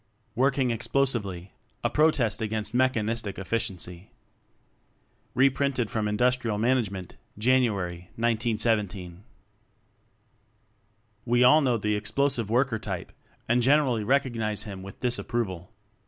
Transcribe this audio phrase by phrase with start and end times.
[0.33, 1.51] Working Explosively
[1.83, 4.09] A Protest Against Mechanistic Efficiency By William
[4.55, 9.23] Henry Smyth (Reprinted from Industrial Management, January, 1917.)
[11.23, 13.11] We all know the Explosive Worker type
[13.47, 15.71] and generally recognize him with disapproval.